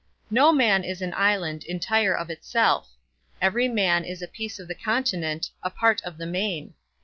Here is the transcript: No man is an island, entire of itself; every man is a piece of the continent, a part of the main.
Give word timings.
No 0.31 0.51
man 0.51 0.83
is 0.83 1.03
an 1.03 1.13
island, 1.13 1.63
entire 1.65 2.17
of 2.17 2.31
itself; 2.31 2.89
every 3.39 3.67
man 3.67 4.03
is 4.03 4.23
a 4.23 4.27
piece 4.27 4.57
of 4.57 4.67
the 4.67 4.73
continent, 4.73 5.51
a 5.61 5.69
part 5.69 6.01
of 6.01 6.17
the 6.17 6.25
main. 6.25 6.73